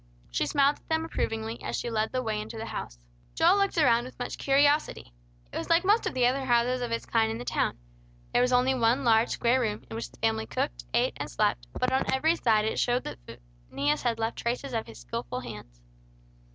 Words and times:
She 0.31 0.47
smiled 0.47 0.77
at 0.77 0.89
them 0.89 1.05
approvingly, 1.05 1.61
as 1.61 1.75
she 1.75 1.91
led 1.91 2.11
the 2.11 2.23
way 2.23 2.41
into 2.41 2.57
the 2.57 2.65
house. 2.65 2.97
Joel 3.35 3.57
looked 3.57 3.77
around 3.77 4.05
with 4.05 4.17
much 4.17 4.39
curiosity. 4.39 5.13
It 5.53 5.59
was 5.59 5.69
like 5.69 5.85
most 5.85 6.07
of 6.07 6.15
the 6.15 6.25
other 6.25 6.43
houses 6.43 6.81
of 6.81 6.91
its 6.91 7.05
kind 7.05 7.29
in 7.31 7.37
the 7.37 7.45
town. 7.45 7.77
There 8.33 8.41
was 8.41 8.51
only 8.51 8.73
one 8.73 9.03
large 9.03 9.29
square 9.29 9.61
room, 9.61 9.83
in 9.91 9.95
which 9.95 10.09
the 10.09 10.17
family 10.17 10.47
cooked, 10.47 10.85
ate, 10.91 11.13
and 11.17 11.29
slept; 11.29 11.67
but 11.79 11.91
on 11.93 12.11
every 12.11 12.35
side 12.35 12.65
it 12.65 12.79
showed 12.79 13.03
that 13.03 13.19
Phineas 13.69 14.01
had 14.01 14.17
left 14.17 14.39
traces 14.39 14.73
of 14.73 14.87
his 14.87 14.97
skilful 14.97 15.41
hands. 15.41 15.83